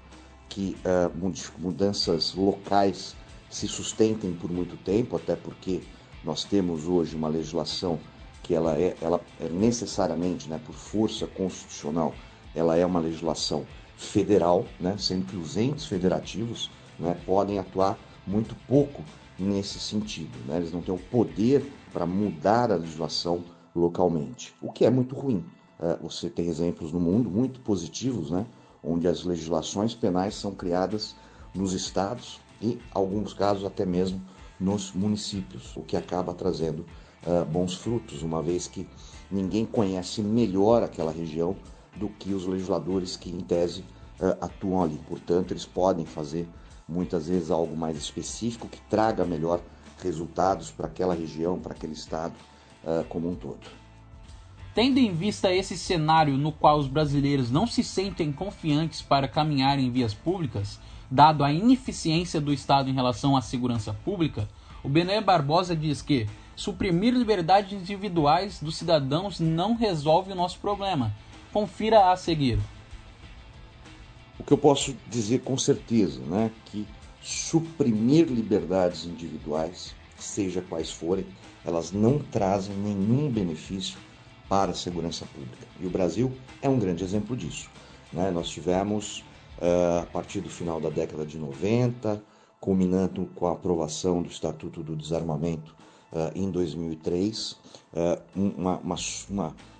que 0.47 0.77
uh, 0.85 1.59
mudanças 1.59 2.33
locais 2.33 3.15
se 3.49 3.67
sustentem 3.67 4.33
por 4.33 4.51
muito 4.51 4.77
tempo, 4.77 5.15
até 5.15 5.35
porque 5.35 5.81
nós 6.23 6.43
temos 6.43 6.87
hoje 6.87 7.15
uma 7.15 7.27
legislação 7.27 7.99
que 8.45 8.53
ela 8.53 8.77
é, 8.77 8.95
ela 9.01 9.19
é 9.41 9.49
necessariamente, 9.49 10.47
né, 10.47 10.61
por 10.63 10.75
força 10.75 11.25
constitucional, 11.25 12.13
ela 12.53 12.77
é 12.77 12.85
uma 12.85 12.99
legislação 12.99 13.65
federal, 13.97 14.65
né, 14.79 14.95
sendo 14.99 15.25
que 15.25 15.35
os 15.35 15.57
entes 15.57 15.85
federativos 15.85 16.69
né, 16.99 17.19
podem 17.25 17.57
atuar 17.57 17.97
muito 18.25 18.55
pouco 18.67 19.03
nesse 19.39 19.79
sentido. 19.79 20.37
Né? 20.45 20.57
Eles 20.57 20.71
não 20.71 20.81
têm 20.81 20.93
o 20.93 20.99
poder 20.99 21.65
para 21.91 22.05
mudar 22.05 22.71
a 22.71 22.75
legislação 22.75 23.43
localmente, 23.75 24.53
o 24.61 24.71
que 24.71 24.85
é 24.85 24.91
muito 24.91 25.15
ruim. 25.15 25.43
É, 25.79 25.97
você 25.99 26.29
tem 26.29 26.47
exemplos 26.47 26.91
no 26.91 26.99
mundo 26.99 27.27
muito 27.31 27.59
positivos, 27.61 28.29
né, 28.29 28.45
onde 28.83 29.07
as 29.07 29.23
legislações 29.23 29.95
penais 29.95 30.35
são 30.35 30.51
criadas 30.51 31.15
nos 31.51 31.73
estados 31.73 32.39
e, 32.61 32.77
alguns 32.93 33.33
casos, 33.33 33.65
até 33.65 33.87
mesmo 33.87 34.21
nos 34.59 34.93
municípios, 34.93 35.75
o 35.75 35.81
que 35.81 35.97
acaba 35.97 36.31
trazendo 36.31 36.85
uh, 37.25 37.45
bons 37.45 37.75
frutos, 37.75 38.21
uma 38.21 38.41
vez 38.41 38.67
que 38.67 38.87
ninguém 39.29 39.65
conhece 39.65 40.21
melhor 40.21 40.83
aquela 40.83 41.11
região 41.11 41.55
do 41.95 42.09
que 42.09 42.33
os 42.33 42.45
legisladores 42.45 43.15
que, 43.15 43.29
em 43.29 43.39
tese, 43.39 43.81
uh, 44.19 44.37
atuam 44.41 44.83
ali. 44.83 44.99
Portanto, 45.07 45.51
eles 45.51 45.65
podem 45.65 46.05
fazer 46.05 46.47
muitas 46.87 47.27
vezes 47.27 47.49
algo 47.49 47.75
mais 47.75 47.97
específico 47.97 48.67
que 48.67 48.81
traga 48.89 49.25
melhor 49.25 49.61
resultados 50.01 50.71
para 50.71 50.87
aquela 50.87 51.15
região, 51.15 51.59
para 51.59 51.73
aquele 51.73 51.93
estado 51.93 52.33
uh, 52.83 53.03
como 53.05 53.29
um 53.29 53.35
todo. 53.35 53.85
Tendo 54.73 54.99
em 54.99 55.13
vista 55.13 55.53
esse 55.53 55.77
cenário 55.77 56.37
no 56.37 56.51
qual 56.51 56.77
os 56.77 56.87
brasileiros 56.87 57.49
não 57.49 57.65
se 57.65 57.81
sentem 57.81 58.31
confiantes 58.31 59.01
para 59.01 59.27
caminhar 59.27 59.79
em 59.79 59.89
vias 59.89 60.13
públicas, 60.13 60.79
dado 61.09 61.45
a 61.45 61.53
ineficiência 61.53 62.41
do 62.41 62.51
Estado 62.51 62.89
em 62.89 62.93
relação 62.93 63.37
à 63.37 63.41
segurança 63.41 63.93
pública, 63.93 64.49
o 64.83 64.89
Bené 64.89 65.21
Barbosa 65.21 65.75
diz 65.75 66.01
que 66.01 66.27
Suprimir 66.55 67.13
liberdades 67.13 67.73
individuais 67.73 68.59
dos 68.61 68.77
cidadãos 68.77 69.39
não 69.39 69.75
resolve 69.75 70.31
o 70.31 70.35
nosso 70.35 70.59
problema. 70.59 71.13
Confira 71.51 72.11
a 72.11 72.15
seguir. 72.15 72.59
O 74.39 74.43
que 74.43 74.53
eu 74.53 74.57
posso 74.57 74.95
dizer 75.07 75.41
com 75.41 75.57
certeza, 75.57 76.21
né, 76.21 76.51
que 76.65 76.87
suprimir 77.21 78.27
liberdades 78.27 79.05
individuais, 79.05 79.95
seja 80.17 80.61
quais 80.61 80.91
forem, 80.91 81.25
elas 81.65 81.91
não 81.91 82.19
trazem 82.19 82.75
nenhum 82.75 83.29
benefício 83.29 83.97
para 84.47 84.71
a 84.71 84.75
segurança 84.75 85.25
pública. 85.25 85.67
E 85.79 85.87
o 85.87 85.89
Brasil 85.89 86.31
é 86.61 86.69
um 86.69 86.79
grande 86.79 87.03
exemplo 87.03 87.35
disso. 87.35 87.69
Né? 88.13 88.29
Nós 88.31 88.47
tivemos, 88.47 89.23
uh, 89.57 90.03
a 90.03 90.05
partir 90.05 90.39
do 90.39 90.49
final 90.49 90.79
da 90.79 90.89
década 90.89 91.25
de 91.25 91.37
90, 91.37 92.21
culminando 92.59 93.25
com 93.35 93.47
a 93.47 93.53
aprovação 93.53 94.21
do 94.21 94.29
Estatuto 94.29 94.83
do 94.83 94.95
Desarmamento 94.95 95.75
em 96.35 96.49
2003, 96.49 97.51
uh, 97.51 97.57
eh, 97.93 98.21
uma, 98.35 98.77
uma, 98.77 98.95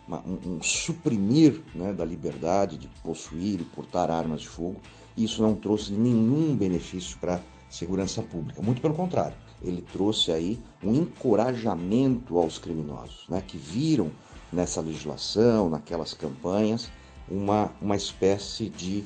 uma, 0.08 0.20
um, 0.26 0.56
um, 0.56 0.64
suprimir 0.64 1.62
né, 1.74 1.94
da 1.94 2.06
liberdade 2.06 2.78
de 2.78 2.88
possuir 3.04 3.62
e 3.62 3.64
portar 3.64 4.12
armas 4.12 4.42
de 4.42 4.50
fogo. 4.50 4.80
Isso 5.18 5.42
não 5.42 5.56
trouxe 5.56 5.94
nenhum 5.94 6.56
benefício 6.56 7.18
para 7.20 7.36
a 7.36 7.42
segurança 7.70 8.22
pública, 8.22 8.62
muito 8.62 8.82
pelo 8.82 8.94
contrário, 8.94 9.36
ele 9.62 9.82
trouxe 9.82 10.32
aí 10.32 10.60
um 10.84 10.94
encorajamento 10.94 12.38
aos 12.38 12.58
criminosos, 12.58 13.26
né, 13.30 13.42
que 13.46 13.58
viram 13.58 14.12
nessa 14.52 14.82
legislação, 14.82 15.70
naquelas 15.70 16.14
campanhas, 16.14 16.90
uma, 17.30 17.72
uma 17.82 17.96
espécie 17.96 18.70
de 18.70 19.04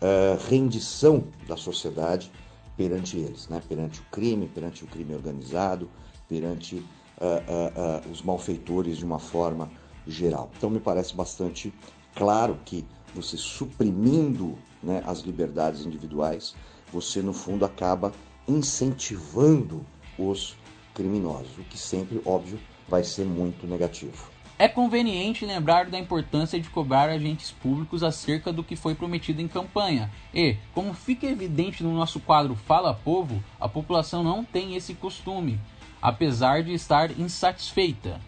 uh, 0.00 0.48
rendição 0.48 1.24
da 1.46 1.56
sociedade 1.56 2.30
perante 2.76 3.18
eles, 3.18 3.48
né? 3.48 3.60
perante 3.68 4.00
o 4.00 4.04
crime, 4.10 4.48
perante 4.48 4.84
o 4.84 4.86
crime 4.86 5.14
organizado, 5.14 5.88
perante 6.30 6.76
uh, 6.76 6.84
uh, 7.24 8.06
uh, 8.06 8.10
os 8.12 8.22
malfeitores 8.22 8.96
de 8.96 9.04
uma 9.04 9.18
forma 9.18 9.68
geral. 10.06 10.48
Então 10.56 10.70
me 10.70 10.78
parece 10.78 11.12
bastante 11.14 11.74
claro 12.14 12.56
que 12.64 12.86
você 13.12 13.36
suprimindo 13.36 14.56
né, 14.80 15.02
as 15.04 15.18
liberdades 15.18 15.84
individuais, 15.84 16.54
você 16.92 17.20
no 17.20 17.32
fundo 17.32 17.64
acaba 17.64 18.12
incentivando 18.46 19.84
os 20.16 20.56
criminosos, 20.94 21.58
o 21.58 21.62
que 21.62 21.76
sempre, 21.76 22.20
óbvio, 22.24 22.58
vai 22.88 23.02
ser 23.02 23.24
muito 23.24 23.66
negativo. 23.66 24.30
É 24.58 24.68
conveniente 24.68 25.46
lembrar 25.46 25.86
da 25.86 25.98
importância 25.98 26.60
de 26.60 26.68
cobrar 26.68 27.08
agentes 27.08 27.50
públicos 27.50 28.02
acerca 28.02 28.52
do 28.52 28.62
que 28.62 28.76
foi 28.76 28.94
prometido 28.94 29.40
em 29.40 29.48
campanha. 29.48 30.10
E, 30.34 30.56
como 30.74 30.92
fica 30.92 31.26
evidente 31.26 31.82
no 31.82 31.94
nosso 31.94 32.20
quadro 32.20 32.54
Fala 32.54 32.92
Povo, 32.92 33.42
a 33.58 33.66
população 33.66 34.22
não 34.22 34.44
tem 34.44 34.76
esse 34.76 34.92
costume 34.92 35.58
apesar 36.00 36.62
de 36.62 36.72
estar 36.72 37.10
insatisfeita. 37.18 38.20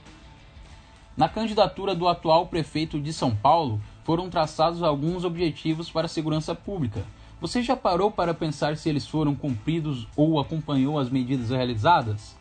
Na 1.16 1.28
candidatura 1.28 1.94
do 1.94 2.08
atual 2.08 2.46
prefeito 2.46 2.98
de 2.98 3.12
São 3.12 3.34
Paulo, 3.36 3.80
foram 4.04 4.30
traçados 4.30 4.82
alguns 4.82 5.24
objetivos 5.24 5.90
para 5.90 6.06
a 6.06 6.08
segurança 6.08 6.54
pública. 6.54 7.04
Você 7.40 7.62
já 7.62 7.76
parou 7.76 8.10
para 8.10 8.32
pensar 8.32 8.76
se 8.76 8.88
eles 8.88 9.06
foram 9.06 9.34
cumpridos 9.34 10.06
ou 10.16 10.40
acompanhou 10.40 10.98
as 10.98 11.10
medidas 11.10 11.50
realizadas? 11.50 12.36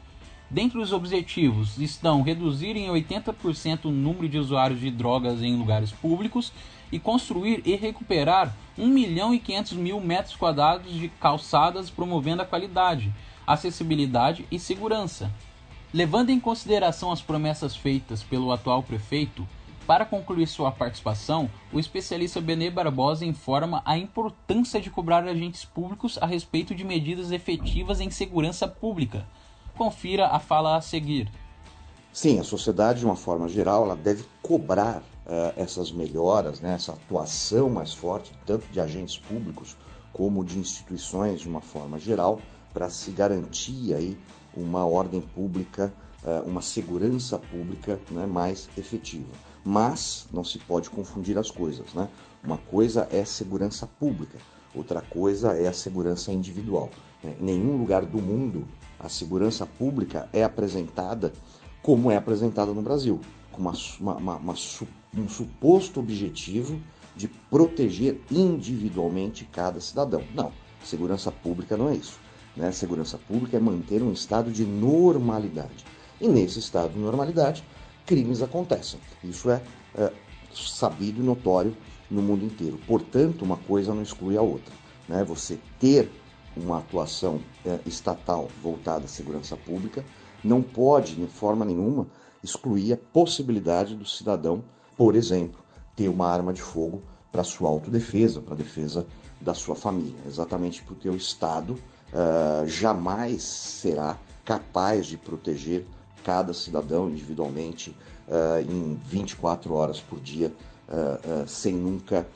Dentre 0.49 0.79
os 0.79 0.91
objetivos 0.91 1.77
estão 1.77 2.21
reduzir 2.21 2.75
em 2.75 2.89
80% 2.89 3.85
o 3.85 3.89
número 3.89 4.27
de 4.27 4.37
usuários 4.37 4.79
de 4.79 4.91
drogas 4.91 5.41
em 5.41 5.55
lugares 5.55 5.91
públicos 5.91 6.51
e 6.91 6.99
construir 6.99 7.61
e 7.65 7.75
recuperar 7.75 8.53
1 8.77 8.85
milhão 8.85 9.33
e 9.33 9.39
500 9.39 9.73
mil 9.73 10.01
metros 10.01 10.35
quadrados 10.35 10.93
de 10.93 11.07
calçadas 11.07 11.89
promovendo 11.89 12.41
a 12.41 12.45
qualidade, 12.45 13.13
acessibilidade 13.53 14.45
e 14.51 14.59
segurança. 14.59 15.31
Levando 15.93 16.29
em 16.29 16.39
consideração 16.39 17.11
as 17.11 17.21
promessas 17.21 17.75
feitas 17.75 18.23
pelo 18.23 18.51
atual 18.51 18.81
prefeito, 18.81 19.45
para 19.85 20.05
concluir 20.05 20.47
sua 20.47 20.71
participação, 20.71 21.49
o 21.73 21.79
especialista 21.79 22.39
Benê 22.39 22.69
Barbosa 22.69 23.25
informa 23.25 23.81
a 23.83 23.97
importância 23.97 24.79
de 24.79 24.89
cobrar 24.89 25.25
agentes 25.25 25.65
públicos 25.65 26.17
a 26.21 26.25
respeito 26.25 26.73
de 26.73 26.83
medidas 26.83 27.31
efetivas 27.31 27.99
em 27.99 28.09
segurança 28.09 28.67
pública. 28.67 29.25
Confira 29.75 30.27
a 30.27 30.39
fala 30.39 30.77
a 30.77 30.81
seguir. 30.81 31.29
Sim, 32.13 32.39
a 32.39 32.43
sociedade, 32.43 32.99
de 32.99 33.05
uma 33.05 33.15
forma 33.15 33.49
geral, 33.49 33.83
ela 33.83 33.95
deve 33.95 34.23
cobrar 34.41 34.99
uh, 34.99 35.53
essas 35.55 35.91
melhoras, 35.91 36.61
né, 36.61 36.75
essa 36.75 36.93
atuação 36.93 37.69
mais 37.69 37.93
forte, 37.93 38.31
tanto 38.45 38.67
de 38.67 38.79
agentes 38.79 39.17
públicos 39.17 39.75
como 40.13 40.43
de 40.43 40.59
instituições, 40.59 41.41
de 41.41 41.47
uma 41.47 41.61
forma 41.61 41.97
geral, 41.97 42.39
para 42.73 42.89
se 42.89 43.11
garantir 43.11 43.93
aí 43.93 44.17
uma 44.55 44.85
ordem 44.85 45.21
pública, 45.21 45.93
uh, 46.23 46.47
uma 46.47 46.61
segurança 46.61 47.37
pública 47.37 47.99
né, 48.09 48.25
mais 48.25 48.69
efetiva. 48.77 49.31
Mas 49.63 50.27
não 50.31 50.43
se 50.43 50.57
pode 50.57 50.89
confundir 50.89 51.37
as 51.37 51.51
coisas, 51.51 51.93
né? 51.93 52.09
Uma 52.43 52.57
coisa 52.57 53.07
é 53.11 53.23
segurança 53.23 53.85
pública, 53.85 54.39
outra 54.73 55.01
coisa 55.01 55.53
é 55.53 55.67
a 55.67 55.73
segurança 55.73 56.31
individual. 56.31 56.89
Né? 57.23 57.35
Em 57.39 57.43
nenhum 57.43 57.77
lugar 57.77 58.03
do 58.03 58.19
mundo 58.19 58.67
a 58.99 59.09
segurança 59.09 59.65
pública 59.65 60.29
é 60.31 60.43
apresentada 60.43 61.33
como 61.81 62.11
é 62.11 62.17
apresentada 62.17 62.71
no 62.71 62.81
Brasil, 62.81 63.19
com 63.51 63.61
uma, 63.61 63.73
uma, 63.99 64.35
uma, 64.37 64.55
um 65.17 65.27
suposto 65.27 65.99
objetivo 65.99 66.79
de 67.15 67.27
proteger 67.27 68.21
individualmente 68.29 69.45
cada 69.45 69.81
cidadão. 69.81 70.23
Não, 70.33 70.51
segurança 70.83 71.31
pública 71.31 71.75
não 71.75 71.89
é 71.89 71.95
isso. 71.95 72.19
Né? 72.55 72.71
Segurança 72.71 73.17
pública 73.17 73.57
é 73.57 73.59
manter 73.59 74.01
um 74.01 74.11
estado 74.11 74.51
de 74.51 74.65
normalidade. 74.65 75.85
E 76.19 76.27
nesse 76.27 76.59
estado 76.59 76.93
de 76.93 76.99
normalidade, 76.99 77.63
crimes 78.05 78.41
acontecem. 78.41 78.99
Isso 79.23 79.49
é, 79.49 79.61
é 79.95 80.11
sabido 80.53 81.21
e 81.21 81.25
notório 81.25 81.75
no 82.09 82.21
mundo 82.21 82.45
inteiro. 82.45 82.79
Portanto, 82.85 83.43
uma 83.43 83.57
coisa 83.57 83.93
não 83.93 84.01
exclui 84.01 84.37
a 84.37 84.41
outra. 84.41 84.73
Né? 85.07 85.23
Você 85.23 85.57
ter 85.79 86.11
uma 86.55 86.79
atuação 86.79 87.39
é, 87.65 87.79
estatal 87.85 88.49
voltada 88.61 89.05
à 89.05 89.07
segurança 89.07 89.55
pública 89.55 90.03
não 90.43 90.61
pode, 90.61 91.15
de 91.15 91.27
forma 91.27 91.63
nenhuma, 91.63 92.07
excluir 92.43 92.93
a 92.93 92.97
possibilidade 92.97 93.95
do 93.95 94.05
cidadão, 94.05 94.63
por 94.97 95.15
exemplo, 95.15 95.59
ter 95.95 96.09
uma 96.09 96.27
arma 96.27 96.51
de 96.51 96.61
fogo 96.61 97.01
para 97.31 97.43
sua 97.43 97.69
autodefesa, 97.69 98.41
para 98.41 98.53
a 98.53 98.57
defesa 98.57 99.05
da 99.39 99.53
sua 99.53 99.75
família. 99.75 100.19
Exatamente 100.25 100.83
porque 100.83 101.09
o 101.09 101.15
Estado 101.15 101.77
uh, 102.13 102.67
jamais 102.67 103.43
será 103.43 104.17
capaz 104.45 105.05
de 105.05 105.17
proteger 105.17 105.85
cada 106.23 106.53
cidadão 106.53 107.09
individualmente 107.09 107.95
uh, 108.27 108.61
em 108.61 108.95
24 109.05 109.73
horas 109.73 109.99
por 109.99 110.19
dia, 110.19 110.51
uh, 110.87 111.47
sem 111.47 111.73
nunca 111.73 112.27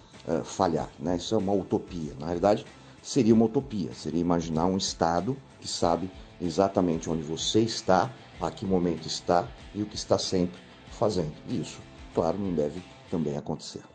falhar. 0.44 0.90
Né? 0.98 1.18
Isso 1.18 1.36
é 1.36 1.38
uma 1.38 1.54
utopia. 1.54 2.12
Na 2.20 2.26
realidade, 2.26 2.66
seria 3.00 3.32
uma 3.32 3.46
utopia, 3.46 3.94
seria 3.94 4.20
imaginar 4.20 4.66
um 4.66 4.76
Estado 4.76 5.38
que 5.62 5.68
sabe 5.68 6.10
exatamente 6.42 7.08
onde 7.08 7.22
você 7.22 7.60
está, 7.60 8.12
a 8.42 8.50
que 8.50 8.66
momento 8.66 9.06
está 9.06 9.48
e 9.76 9.84
o 9.84 9.86
que 9.86 9.96
está 9.96 10.18
sempre 10.18 10.60
fazendo. 10.90 11.34
E 11.48 11.62
isso, 11.62 11.80
claro, 12.16 12.40
não 12.40 12.56
deve 12.56 12.82
também 13.12 13.38
acontecer. 13.38 13.95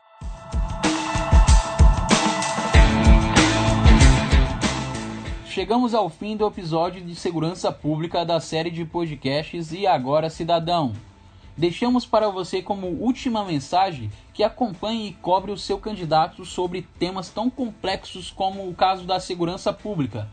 Chegamos 5.61 5.93
ao 5.93 6.09
fim 6.09 6.39
do 6.39 6.47
episódio 6.47 7.05
de 7.05 7.15
segurança 7.15 7.71
pública 7.71 8.25
da 8.25 8.41
série 8.41 8.71
de 8.71 8.83
podcasts 8.83 9.73
E 9.73 9.87
Agora 9.87 10.31
Cidadão. 10.31 10.95
Deixamos 11.55 12.07
para 12.07 12.31
você 12.31 12.63
como 12.63 12.87
última 12.87 13.45
mensagem 13.45 14.11
que 14.33 14.43
acompanhe 14.43 15.09
e 15.09 15.13
cobre 15.13 15.53
o 15.53 15.59
seu 15.59 15.77
candidato 15.77 16.47
sobre 16.47 16.89
temas 16.99 17.29
tão 17.29 17.51
complexos 17.51 18.31
como 18.31 18.67
o 18.67 18.75
caso 18.75 19.05
da 19.05 19.21
segurança 19.21 19.71
pública. 19.71 20.31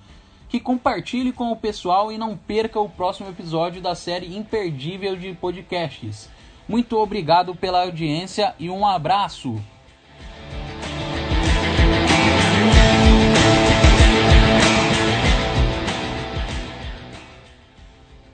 Que 0.48 0.62
compartilhe 0.62 1.34
com 1.34 1.52
o 1.52 1.58
pessoal 1.58 2.10
e 2.10 2.18
não 2.18 2.38
perca 2.38 2.80
o 2.80 2.88
próximo 2.88 3.28
episódio 3.30 3.82
da 3.82 3.96
série 3.96 4.34
imperdível 4.34 5.18
de 5.18 5.34
podcasts. 5.34 6.30
Muito 6.70 6.98
obrigado 6.98 7.54
pela 7.54 7.84
audiência 7.84 8.56
e 8.58 8.70
um 8.70 8.88
abraço! 8.88 9.62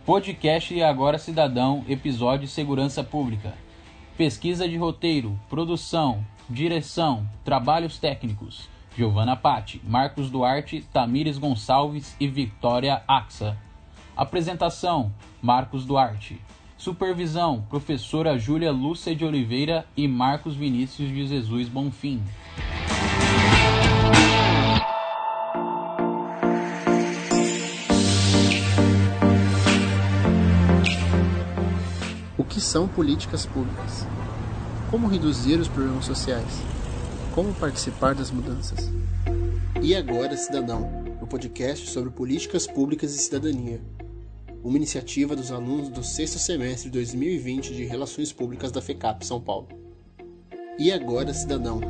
Podcast 0.06 0.74
e 0.74 0.84
Agora 0.84 1.18
Cidadão, 1.18 1.86
episódio 1.88 2.46
Segurança 2.46 3.02
Pública. 3.02 3.54
Pesquisa 4.18 4.68
de 4.68 4.76
roteiro, 4.76 5.40
produção, 5.50 6.26
direção, 6.50 7.26
trabalhos 7.46 7.98
técnicos. 7.98 8.68
Giovana 8.98 9.38
Patti, 9.38 9.82
Marcos 9.82 10.30
Duarte, 10.30 10.82
Tamires 10.92 11.38
Gonçalves 11.38 12.18
e 12.20 12.28
Victoria 12.28 13.02
Axa. 13.08 13.58
Apresentação: 14.14 15.10
Marcos 15.42 15.86
Duarte. 15.86 16.38
Supervisão: 16.78 17.66
Professora 17.70 18.38
Júlia 18.38 18.74
Lúcia 18.74 19.16
de 19.16 19.24
Oliveira 19.24 19.86
e 19.96 20.06
Marcos 20.06 20.54
Vinícius 20.54 21.08
de 21.08 21.26
Jesus 21.26 21.70
Bonfim. 21.70 22.22
Que 32.54 32.62
são 32.62 32.88
políticas 32.88 33.48
públicas? 33.48 34.06
Como 34.92 35.08
reduzir 35.08 35.60
os 35.60 35.68
problemas 35.68 36.06
sociais? 36.06 36.62
Como 37.34 37.52
participar 37.56 38.14
das 38.14 38.30
mudanças? 38.30 38.92
E 39.82 39.96
agora, 39.96 40.38
Cidadão, 40.38 40.88
um 41.20 41.26
podcast 41.26 41.90
sobre 41.90 42.12
políticas 42.12 42.68
públicas 42.68 43.16
e 43.16 43.18
cidadania. 43.18 43.82
Uma 44.64 44.78
iniciativa 44.78 45.36
dos 45.36 45.52
alunos 45.52 45.90
do 45.90 46.04
sexto 46.04 46.38
semestre 46.38 46.92
de 46.92 46.94
2020 47.00 47.74
de 47.74 47.86
Relações 47.86 48.32
Públicas 48.32 48.72
da 48.72 48.84
FECAP 48.84 49.26
São 49.26 49.42
Paulo. 49.42 49.70
E 50.78 50.92
agora, 50.92 51.34
Cidadão, 51.34 51.82